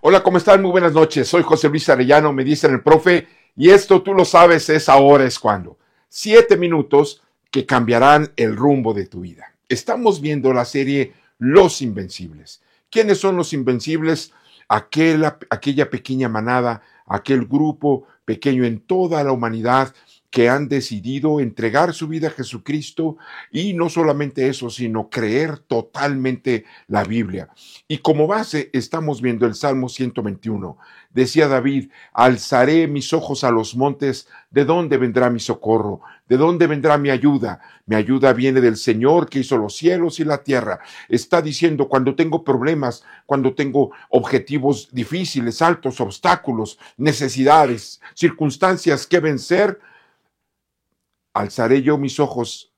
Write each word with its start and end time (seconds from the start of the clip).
Hola, 0.00 0.22
¿cómo 0.22 0.38
están? 0.38 0.62
Muy 0.62 0.70
buenas 0.70 0.92
noches. 0.92 1.26
Soy 1.26 1.42
José 1.42 1.68
Luis 1.68 1.88
Arellano, 1.88 2.32
me 2.32 2.44
dicen 2.44 2.72
el 2.72 2.82
profe, 2.84 3.26
y 3.56 3.70
esto 3.70 4.00
tú 4.00 4.14
lo 4.14 4.24
sabes, 4.24 4.68
es 4.68 4.88
ahora, 4.88 5.24
es 5.24 5.40
cuando. 5.40 5.76
Siete 6.08 6.56
minutos 6.56 7.20
que 7.50 7.66
cambiarán 7.66 8.30
el 8.36 8.54
rumbo 8.54 8.94
de 8.94 9.06
tu 9.06 9.22
vida. 9.22 9.54
Estamos 9.68 10.20
viendo 10.20 10.52
la 10.52 10.64
serie 10.64 11.14
Los 11.38 11.82
Invencibles. 11.82 12.62
¿Quiénes 12.88 13.18
son 13.18 13.36
los 13.36 13.52
Invencibles? 13.52 14.30
Aquella, 14.68 15.36
aquella 15.50 15.90
pequeña 15.90 16.28
manada, 16.28 16.80
aquel 17.04 17.46
grupo 17.46 18.06
pequeño 18.24 18.64
en 18.64 18.78
toda 18.78 19.24
la 19.24 19.32
humanidad 19.32 19.92
que 20.30 20.48
han 20.48 20.68
decidido 20.68 21.40
entregar 21.40 21.94
su 21.94 22.06
vida 22.06 22.28
a 22.28 22.32
Jesucristo 22.32 23.16
y 23.50 23.72
no 23.72 23.88
solamente 23.88 24.48
eso, 24.48 24.68
sino 24.68 25.08
creer 25.08 25.58
totalmente 25.58 26.64
la 26.86 27.04
Biblia. 27.04 27.48
Y 27.86 27.98
como 27.98 28.26
base 28.26 28.68
estamos 28.74 29.22
viendo 29.22 29.46
el 29.46 29.54
Salmo 29.54 29.88
121. 29.88 30.76
Decía 31.10 31.48
David, 31.48 31.90
alzaré 32.12 32.86
mis 32.86 33.14
ojos 33.14 33.42
a 33.42 33.50
los 33.50 33.74
montes, 33.74 34.28
¿de 34.50 34.66
dónde 34.66 34.98
vendrá 34.98 35.30
mi 35.30 35.40
socorro? 35.40 36.02
¿De 36.28 36.36
dónde 36.36 36.66
vendrá 36.66 36.98
mi 36.98 37.08
ayuda? 37.08 37.60
Mi 37.86 37.96
ayuda 37.96 38.34
viene 38.34 38.60
del 38.60 38.76
Señor 38.76 39.30
que 39.30 39.38
hizo 39.38 39.56
los 39.56 39.74
cielos 39.76 40.20
y 40.20 40.24
la 40.24 40.42
tierra. 40.44 40.80
Está 41.08 41.40
diciendo, 41.40 41.88
cuando 41.88 42.14
tengo 42.14 42.44
problemas, 42.44 43.02
cuando 43.24 43.54
tengo 43.54 43.92
objetivos 44.10 44.90
difíciles, 44.92 45.62
altos, 45.62 45.98
obstáculos, 46.02 46.78
necesidades, 46.98 48.02
circunstancias 48.14 49.06
que 49.06 49.20
vencer, 49.20 49.80
alzaré 51.32 51.82
yo 51.82 51.98
mis 51.98 52.20
ojos 52.20 52.72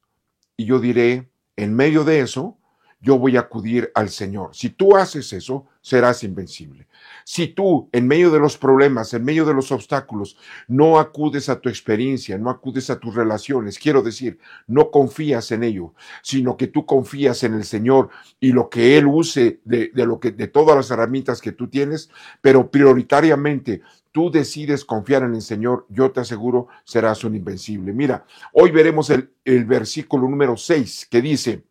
y 0.57 0.67
yo 0.67 0.79
diré, 0.79 1.31
en 1.57 1.75
medio 1.75 2.05
de 2.05 2.21
eso, 2.21 2.59
yo 3.01 3.19
voy 3.19 3.37
a 3.37 3.41
acudir 3.41 3.91
al 3.95 4.11
Señor. 4.11 4.51
Si 4.53 4.69
tú 4.69 4.97
haces 4.97 5.33
eso, 5.33 5.67
serás 5.81 6.23
invencible. 6.23 6.87
Si 7.25 7.49
tú, 7.49 7.89
en 7.93 8.07
medio 8.07 8.31
de 8.31 8.39
los 8.39 8.59
problemas, 8.59 9.15
en 9.15 9.25
medio 9.25 9.47
de 9.47 9.55
los 9.55 9.73
obstáculos, 9.73 10.37
no 10.69 10.99
acudes 10.99 11.49
a 11.49 11.61
tu 11.61 11.71
experiencia, 11.71 12.37
no 12.37 12.51
acudes 12.51 12.91
a 12.91 12.99
tus 12.99 13.15
relaciones, 13.15 13.79
quiero 13.79 14.03
decir, 14.03 14.39
no 14.67 14.91
confías 14.91 15.51
en 15.53 15.65
ello, 15.65 15.95
sino 16.23 16.59
que 16.59 16.67
tú 16.67 16.85
confías 16.85 17.43
en 17.43 17.55
el 17.55 17.65
Señor 17.65 18.11
y 18.39 18.53
lo 18.53 18.69
que 18.69 18.99
Él 18.99 19.07
use 19.07 19.61
de, 19.65 19.91
lo 19.95 20.21
que, 20.21 20.33
de 20.33 20.49
todas 20.49 20.77
las 20.77 20.91
herramientas 20.91 21.41
que 21.41 21.53
tú 21.53 21.69
tienes, 21.69 22.11
pero 22.43 22.71
prioritariamente 22.71 23.81
tú 24.13 24.31
decides 24.31 24.85
confiar 24.85 25.23
en 25.23 25.35
el 25.35 25.43
Señor, 25.43 25.87
yo 25.89 26.11
te 26.11 26.21
aseguro, 26.21 26.69
serás 26.85 27.25
un 27.25 27.35
invencible. 27.35 27.93
Mira, 27.93 28.25
hoy 28.53 28.71
veremos 28.71 29.11
el, 29.11 29.65
versículo 29.65 30.29
número 30.29 30.57
6 30.57 31.09
que 31.11 31.23
dice, 31.23 31.65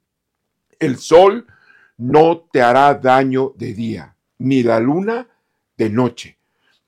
el 0.80 0.98
sol 0.98 1.48
no 1.98 2.48
te 2.52 2.62
hará 2.62 2.94
daño 2.94 3.54
de 3.56 3.74
día, 3.74 4.16
ni 4.38 4.64
la 4.64 4.80
luna 4.80 5.28
de 5.78 5.90
noche. 5.90 6.38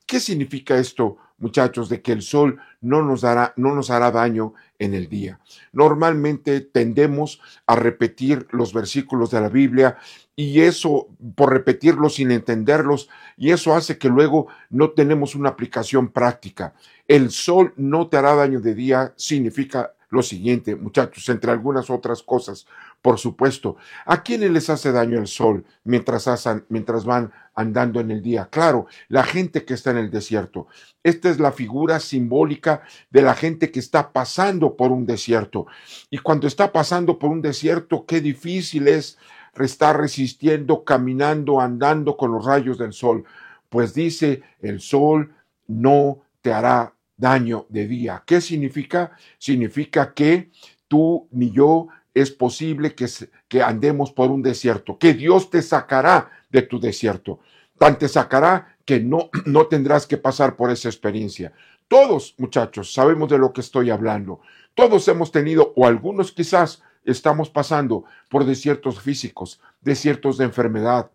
¿Qué 0.06 0.20
significa 0.20 0.78
esto, 0.78 1.18
muchachos, 1.42 1.89
de 1.89 2.02
que 2.02 2.11
el 2.11 2.22
sol 2.22 2.59
no 2.80 3.02
nos, 3.02 3.22
dará, 3.22 3.53
no 3.58 3.75
nos 3.75 3.89
hará 3.89 4.11
daño 4.11 4.53
en 4.80 4.94
el 4.94 5.09
día? 5.09 5.39
Normalmente 5.73 6.61
tendemos 6.61 7.42
a 7.67 7.75
repetir 7.75 8.47
los 8.52 8.73
versículos 8.73 9.31
de 9.31 9.42
la 9.42 9.50
Biblia 9.50 9.97
y 10.36 10.62
eso, 10.62 11.09
por 11.36 11.52
repetirlos 11.52 12.16
sin 12.16 12.31
entenderlos, 12.31 13.09
y 13.38 13.52
eso 13.52 13.75
hace 13.75 13.97
que 13.97 14.09
luego 14.09 14.47
no 14.69 14.92
tenemos 14.92 15.36
una 15.36 15.50
aplicación 15.50 16.09
práctica. 16.09 16.73
El 17.08 17.31
sol 17.31 17.73
no 17.75 18.08
te 18.08 18.17
hará 18.17 18.34
daño 18.36 18.62
de 18.62 18.73
día 18.73 19.14
significa 19.17 19.94
lo 20.12 20.22
siguiente, 20.22 20.76
muchachos, 20.76 21.28
entre 21.30 21.52
algunas 21.52 21.90
otras 21.90 22.22
cosas, 22.22 22.67
por 23.02 23.17
supuesto. 23.17 23.78
¿A 24.06 24.22
quiénes 24.23 24.52
les 24.52 24.70
hace 24.70 24.92
daño 24.92 25.18
el 25.18 25.28
sol 25.28 25.66
mientras, 25.86 26.30
mientras 26.68 27.06
van 27.06 27.31
andando 27.56 28.02
en 28.02 28.12
el 28.12 28.22
día? 28.22 28.50
Claro, 28.52 28.88
la 29.08 29.23
gente 29.23 29.64
que 29.64 29.73
está 29.73 29.92
en 29.92 29.98
el 29.98 30.12
desierto. 30.12 30.68
Esta 31.02 31.30
es 31.30 31.40
la 31.40 31.53
figura 31.53 32.02
simbólica 32.02 32.81
de 33.09 33.22
la 33.22 33.34
gente 33.34 33.72
que 33.72 33.80
está 33.80 34.12
pasando 34.12 34.76
por 34.76 34.92
un 34.92 35.06
desierto. 35.06 35.66
Y 36.09 36.18
cuando 36.18 36.46
está 36.46 36.74
pasando 36.74 37.18
por 37.18 37.31
un 37.31 37.41
desierto, 37.41 38.06
qué 38.06 38.19
difícil 38.19 38.90
es 38.90 39.18
estar 39.59 39.97
resistiendo, 39.97 40.84
caminando, 40.84 41.62
andando 41.62 42.18
con 42.18 42.34
los 42.34 42.46
rayos 42.46 42.78
del 42.78 42.91
sol. 42.91 43.24
Pues 43.69 43.94
dice, 43.94 44.44
el 44.59 44.81
sol 44.81 45.34
no 45.68 46.19
te 46.41 46.52
hará 46.52 46.94
daño 47.22 47.68
de 47.70 47.88
día. 47.88 48.24
¿Qué 48.26 48.42
significa? 48.42 49.12
Significa 49.38 50.14
que 50.14 50.50
tú 50.88 51.30
ni 51.32 51.52
yo 51.52 51.88
es 52.14 52.32
posible 52.32 52.94
que, 52.96 53.62
andemos 53.62 54.12
por 54.12 54.32
un 54.32 54.42
desierto, 54.42 54.98
que 54.98 55.14
Dios 55.14 55.50
te 55.50 55.62
sacará 55.62 56.30
de 56.50 56.64
tu 56.64 56.80
desierto. 56.80 57.40
Tan 57.78 57.98
te 57.98 58.10
sacará 58.10 58.76
que 58.84 59.00
no, 59.00 59.30
no 59.46 59.68
tendrás 59.68 60.06
que 60.08 60.18
pasar 60.18 60.58
por 60.58 60.72
esa 60.72 60.90
experiencia. 60.90 61.54
Todos, 61.88 62.34
muchachos, 62.38 62.92
sabemos 62.92 63.30
de 63.30 63.38
lo 63.38 63.54
que 63.54 63.62
estoy 63.62 63.92
hablando. 63.92 64.42
Todos 64.74 65.08
hemos 65.08 65.31
tenido, 65.31 65.74
o 65.76 65.86
algunos 65.86 66.31
quizás 66.31 66.81
estamos 67.06 67.50
pasando 67.50 68.04
por 68.30 68.46
desiertos 68.46 69.00
físicos, 69.00 69.62
desiertos 69.81 70.38
de 70.38 70.46
enfermedad, 70.46 71.12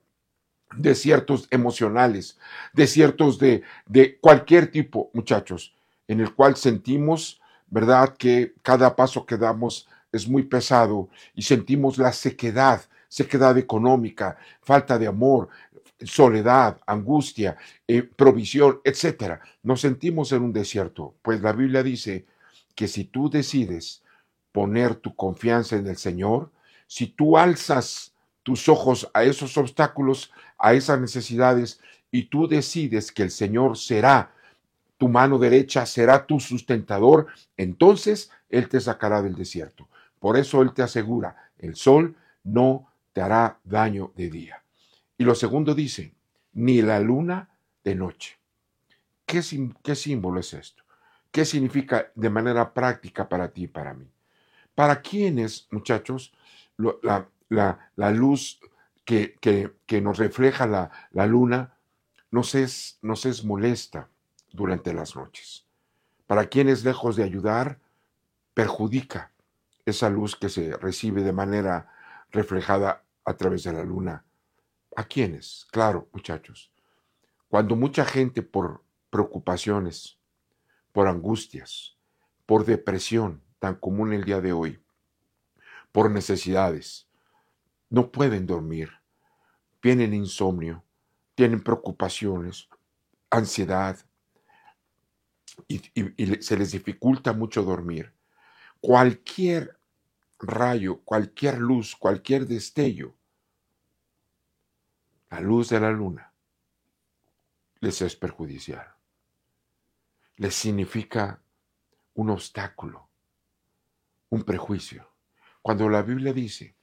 desiertos 0.77 1.49
emocionales, 1.51 2.39
desiertos 2.73 3.39
de, 3.39 3.63
de 3.87 4.19
cualquier 4.19 4.71
tipo, 4.71 5.11
muchachos, 5.15 5.76
en 6.09 6.21
el 6.21 6.35
cual 6.35 6.57
sentimos, 6.57 7.41
¿verdad?, 7.69 8.17
que 8.17 8.55
cada 8.63 8.95
paso 8.95 9.27
que 9.27 9.37
damos 9.37 9.89
es 10.13 10.29
muy 10.29 10.45
pesado 10.45 11.09
y 11.35 11.43
sentimos 11.43 11.99
la 11.99 12.13
sequedad, 12.13 12.83
sequedad 13.09 13.57
económica, 13.59 14.37
falta 14.63 14.99
de 14.99 15.07
amor, 15.07 15.49
soledad, 16.05 16.79
angustia, 16.87 17.57
eh, 17.87 18.03
provisión, 18.03 18.81
etc. 18.85 19.41
Nos 19.63 19.81
sentimos 19.81 20.33
en 20.33 20.43
un 20.43 20.53
desierto, 20.53 21.15
pues 21.23 21.41
la 21.41 21.53
Biblia 21.53 21.83
dice 21.83 22.27
que 22.75 22.89
si 22.89 23.05
tú 23.05 23.31
decides 23.31 24.03
poner 24.53 24.95
tu 24.97 25.15
confianza 25.15 25.77
en 25.77 25.87
el 25.87 25.97
Señor, 25.97 26.51
si 26.87 27.07
tú 27.07 27.37
alzas 27.37 28.13
tus 28.43 28.69
ojos 28.69 29.11
a 29.13 29.25
esos 29.25 29.57
obstáculos, 29.57 30.31
a 30.59 30.75
esas 30.75 31.01
necesidades, 31.01 31.81
y 32.11 32.25
tú 32.25 32.47
decides 32.47 33.11
que 33.11 33.23
el 33.23 33.31
Señor 33.31 33.77
será 33.77 34.33
tu 34.99 35.09
mano 35.09 35.39
derecha, 35.39 35.85
será 35.87 36.27
tu 36.27 36.41
sustentador, 36.41 37.27
entonces 37.57 38.31
Él 38.49 38.69
te 38.69 38.81
sacará 38.81 39.23
del 39.23 39.35
desierto. 39.35 39.89
Por 40.19 40.37
eso 40.37 40.63
Él 40.63 40.73
te 40.73 40.83
asegura, 40.83 41.51
el 41.59 41.77
sol 41.77 42.17
no 42.45 42.91
te 43.13 43.21
hará 43.21 43.59
daño 43.65 44.13
de 44.17 44.31
día. 44.31 44.63
Y 45.19 45.25
lo 45.25 45.35
segundo 45.35 45.75
dice, 45.75 46.15
ni 46.53 46.83
la 46.83 47.01
luna 47.01 47.51
de 47.85 47.95
noche. 47.95 48.39
¿Qué, 49.27 49.43
símbolo 49.43 50.41
es 50.41 50.55
esto? 50.55 50.85
¿Qué 51.31 51.45
significa 51.45 52.11
de 52.15 52.31
manera 52.31 52.73
práctica 52.73 53.29
para 53.29 53.49
ti 53.49 53.65
y 53.65 53.69
para 53.69 53.93
mí? 53.93 54.07
¿Para 54.75 55.03
quiénes, 55.03 55.67
muchachos, 55.71 56.33
la, 56.77 58.11
luz 58.13 58.61
que, 59.05 60.01
nos 60.03 60.19
refleja 60.19 60.67
la, 60.67 61.27
luna 61.27 61.73
nos 62.31 62.55
nos 63.03 63.27
es 63.27 63.45
molesta 63.45 64.09
durante 64.57 64.93
las 64.93 65.15
noches? 65.15 65.67
Para 66.27 66.47
quienes, 66.47 66.85
lejos 66.85 67.15
de 67.15 67.23
ayudar, 67.23 67.79
perjudica 68.55 69.33
esa 69.85 70.11
luz 70.11 70.35
que 70.35 70.49
se 70.49 70.77
recibe 70.77 71.23
de 71.23 71.33
manera 71.33 71.93
reflejada 72.31 73.05
a 73.25 73.35
través 73.35 73.63
de 73.65 73.73
la 73.73 73.85
luna. 73.85 74.25
¿A 74.97 75.05
quiénes? 75.05 75.67
Claro, 75.71 76.09
muchachos. 76.13 76.73
Cuando 77.49 77.77
mucha 77.77 78.05
gente 78.05 78.43
por 78.43 78.83
preocupaciones, 79.11 80.19
por 80.93 81.07
angustias, 81.07 81.97
por 82.47 82.65
depresión 82.65 83.43
tan 83.59 83.75
común 83.75 84.13
el 84.13 84.25
día 84.25 84.41
de 84.41 84.53
hoy, 84.53 84.83
por 85.93 86.11
necesidades, 86.11 87.09
no 87.89 88.11
pueden 88.11 88.47
dormir, 88.47 88.91
tienen 89.81 90.15
insomnio, 90.15 90.85
tienen 91.35 91.63
preocupaciones, 91.63 92.69
ansiedad, 93.31 93.99
y, 95.69 95.79
se 96.43 96.57
les 96.57 96.73
dificulta 96.73 97.33
mucho 97.33 97.63
dormir. 97.63 98.13
Cualquier 98.81 99.79
rayo, 100.39 101.01
cualquier 101.03 101.59
luz, 101.59 101.97
cualquier 101.97 102.47
destello, 102.47 103.17
la 105.31 105.41
luz 105.41 105.71
de 105.71 105.81
la 105.81 105.91
luna, 105.91 106.33
les 107.81 108.03
es 108.03 108.17
perjudicial. 108.17 108.95
Les 110.37 110.55
significa 110.55 111.43
un 112.15 112.31
obstáculo, 112.31 113.09
un 114.31 114.45
prejuicio. 114.45 115.11
Cuando 115.63 115.89
la 115.89 116.03
Biblia 116.03 116.33
dice 116.33 116.77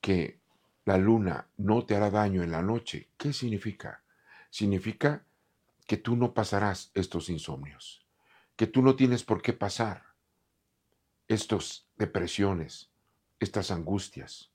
que 0.00 0.40
la 0.84 0.98
luna 0.98 1.48
no 1.56 1.86
te 1.86 1.94
hará 1.94 2.10
daño 2.10 2.42
en 2.42 2.50
la 2.50 2.62
noche, 2.62 3.10
¿qué 3.16 3.32
significa? 3.32 4.02
Significa 4.50 5.24
que 5.86 5.96
tú 5.96 6.16
no 6.16 6.34
pasarás 6.34 6.90
estos 6.94 7.28
insomnios, 7.28 8.06
que 8.56 8.66
tú 8.66 8.82
no 8.82 8.96
tienes 8.96 9.24
por 9.24 9.42
qué 9.42 9.52
pasar 9.52 10.04
estas 11.28 11.88
depresiones, 11.96 12.90
estas 13.40 13.70
angustias, 13.70 14.52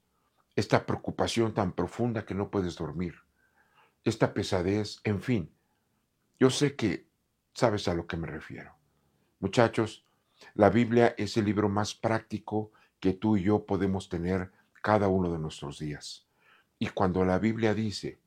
esta 0.55 0.85
preocupación 0.85 1.53
tan 1.53 1.73
profunda 1.73 2.25
que 2.25 2.33
no 2.33 2.49
puedes 2.49 2.75
dormir, 2.75 3.15
esta 4.03 4.33
pesadez, 4.33 4.99
en 5.03 5.21
fin. 5.21 5.51
Yo 6.39 6.49
sé 6.49 6.75
que 6.75 7.07
sabes 7.53 7.87
a 7.87 7.93
lo 7.93 8.07
que 8.07 8.17
me 8.17 8.27
refiero. 8.27 8.75
Muchachos, 9.39 10.05
la 10.53 10.69
Biblia 10.69 11.13
es 11.17 11.37
el 11.37 11.45
libro 11.45 11.69
más 11.69 11.93
práctico 11.93 12.71
que 12.99 13.13
tú 13.13 13.37
y 13.37 13.43
yo 13.43 13.65
podemos 13.65 14.09
tener 14.09 14.51
cada 14.81 15.07
uno 15.07 15.31
de 15.31 15.39
nuestros 15.39 15.79
días. 15.79 16.27
Y 16.79 16.87
cuando 16.87 17.25
la 17.25 17.39
Biblia 17.39 17.73
dice 17.73 18.19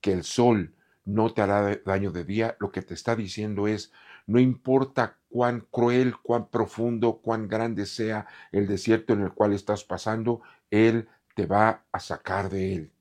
que 0.00 0.12
el 0.12 0.24
sol 0.24 0.74
no 1.10 1.32
te 1.32 1.42
hará 1.42 1.76
daño 1.84 2.12
de 2.12 2.24
día, 2.24 2.56
lo 2.60 2.70
que 2.70 2.82
te 2.82 2.94
está 2.94 3.16
diciendo 3.16 3.66
es, 3.66 3.92
no 4.26 4.38
importa 4.38 5.18
cuán 5.28 5.66
cruel, 5.70 6.16
cuán 6.16 6.48
profundo, 6.48 7.20
cuán 7.20 7.48
grande 7.48 7.86
sea 7.86 8.26
el 8.52 8.66
desierto 8.66 9.12
en 9.12 9.22
el 9.22 9.32
cual 9.32 9.52
estás 9.52 9.84
pasando, 9.84 10.40
Él 10.70 11.08
te 11.34 11.46
va 11.46 11.84
a 11.90 12.00
sacar 12.00 12.50
de 12.50 12.74
él. 12.74 12.92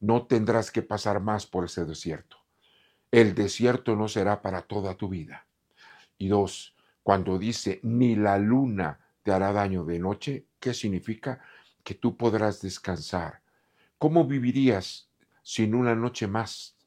No 0.00 0.26
tendrás 0.26 0.70
que 0.70 0.82
pasar 0.82 1.20
más 1.20 1.46
por 1.46 1.64
ese 1.64 1.84
desierto. 1.84 2.36
El 3.10 3.34
desierto 3.34 3.96
no 3.96 4.08
será 4.08 4.42
para 4.42 4.62
toda 4.62 4.94
tu 4.94 5.08
vida. 5.08 5.46
Y 6.18 6.28
dos, 6.28 6.74
cuando 7.02 7.38
dice 7.38 7.80
ni 7.82 8.16
la 8.16 8.38
luna 8.38 9.00
te 9.22 9.32
hará 9.32 9.52
daño 9.52 9.84
de 9.84 9.98
noche, 9.98 10.46
¿qué 10.60 10.74
significa? 10.74 11.40
Que 11.82 11.94
tú 11.94 12.16
podrás 12.16 12.60
descansar. 12.60 13.40
¿Cómo 13.98 14.26
vivirías 14.26 15.08
sin 15.42 15.74
una 15.74 15.94
noche 15.94 16.26
más 16.26 16.77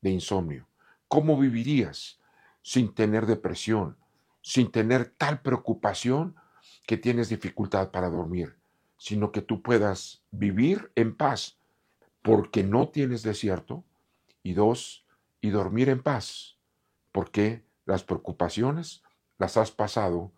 de 0.00 0.10
insomnio? 0.10 0.66
¿Cómo 1.08 1.38
vivirías 1.38 2.20
sin 2.62 2.94
tener 2.94 3.26
depresión, 3.26 3.96
sin 4.42 4.70
tener 4.70 5.12
tal 5.16 5.40
preocupación 5.40 6.36
que 6.86 6.96
tienes 6.96 7.28
dificultad 7.28 7.90
para 7.90 8.08
dormir? 8.08 8.60
sino 9.00 9.32
que 9.32 9.40
tú 9.40 9.62
puedas 9.62 10.22
vivir 10.30 10.92
en 10.94 11.16
paz, 11.16 11.56
porque 12.20 12.62
no 12.62 12.90
tienes 12.90 13.22
desierto, 13.22 13.82
y 14.42 14.52
dos, 14.52 15.06
y 15.40 15.48
dormir 15.48 15.88
en 15.88 16.02
paz, 16.02 16.58
porque 17.10 17.64
las 17.86 18.04
preocupaciones 18.04 19.02
las 19.38 19.56
has 19.56 19.70
pasado 19.70 20.32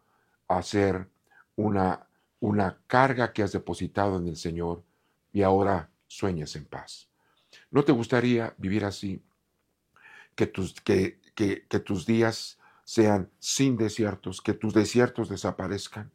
a 0.47 0.63
ser 0.63 1.11
una, 1.57 2.07
una 2.39 2.81
carga 2.87 3.33
que 3.33 3.43
has 3.43 3.51
depositado 3.51 4.17
en 4.17 4.29
el 4.29 4.37
Señor 4.37 4.85
y 5.33 5.43
ahora 5.43 5.91
sueñas 6.07 6.55
en 6.55 6.65
paz. 6.65 7.09
¿No 7.69 7.83
te 7.83 7.91
gustaría 7.91 8.55
vivir 8.59 8.85
así? 8.85 9.25
Que 10.35 10.47
tus, 10.47 10.75
que, 10.81 11.19
que, 11.35 11.67
que 11.69 11.81
tus 11.81 12.07
días 12.07 12.59
sean 12.85 13.31
sin 13.39 13.77
desiertos, 13.77 14.41
que 14.41 14.55
tus 14.55 14.75
desiertos 14.75 15.29
desaparezcan, 15.29 16.11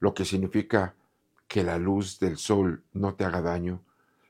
lo 0.00 0.14
que 0.14 0.24
significa 0.24 0.94
que 1.48 1.62
la 1.62 1.78
luz 1.78 2.18
del 2.18 2.36
sol 2.36 2.82
no 2.92 3.14
te 3.14 3.24
haga 3.24 3.40
daño, 3.40 3.82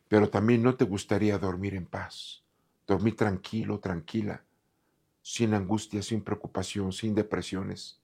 pero 0.08 0.28
también 0.30 0.62
no 0.62 0.76
te 0.76 0.84
gustaría 0.84 1.38
dormir 1.38 1.74
en 1.74 1.86
paz, 1.86 2.42
dormir 2.86 3.16
tranquilo, 3.16 3.80
tranquila, 3.80 4.44
sin 5.22 5.54
angustia, 5.54 6.02
sin 6.02 6.22
preocupación, 6.22 6.92
sin 6.92 7.14
depresiones. 7.14 7.98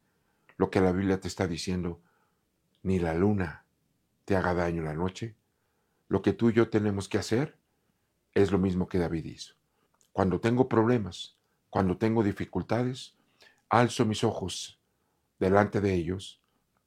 Lo 0.57 0.71
que 0.71 0.81
la 0.81 0.93
Biblia 0.93 1.21
te 1.21 1.29
está 1.29 1.47
diciendo, 1.47 2.01
ni 2.83 2.99
la 2.99 3.15
luna 3.15 3.65
te 4.25 4.37
haga 4.37 4.55
daño 4.55 4.83
la 4.83 4.95
noche. 4.95 5.35
Lo 6.09 6.23
que 6.23 6.33
tú 6.33 6.51
y 6.51 6.55
yo 6.55 6.71
tenemos 6.71 7.09
que 7.09 7.19
hacer 7.19 7.57
es 8.35 8.51
lo 8.51 8.59
mismo 8.59 8.89
que 8.89 8.99
David 8.99 9.27
hizo. 9.27 9.60
Cuando 10.13 10.41
tengo 10.41 10.69
problemas, 10.69 11.37
cuando 11.69 11.97
tengo 11.97 12.23
dificultades, 12.23 13.17
alzo 13.69 14.05
mis 14.05 14.25
ojos 14.25 14.81
delante 15.39 15.81
de 15.81 15.95
ellos 15.95 16.43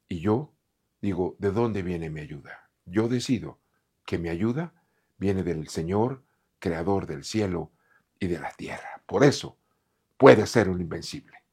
y 0.08 0.20
yo 0.20 0.52
digo, 1.00 1.36
¿de 1.38 1.50
dónde 1.50 1.82
viene 1.82 2.10
mi 2.10 2.20
ayuda? 2.20 2.70
Yo 2.84 3.08
decido 3.08 3.58
que 4.04 4.18
mi 4.18 4.28
ayuda 4.28 4.74
viene 5.16 5.42
del 5.42 5.68
Señor, 5.68 6.22
creador 6.58 7.06
del 7.06 7.24
cielo 7.24 7.72
y 8.18 8.26
de 8.26 8.38
la 8.38 8.52
tierra. 8.52 9.02
Por 9.06 9.24
eso 9.24 9.58
puede 10.16 10.46
ser 10.46 10.68
un 10.68 10.80
invencible. 10.80 11.43